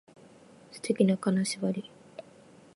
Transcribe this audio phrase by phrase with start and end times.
[0.71, 1.91] 素敵な金縛り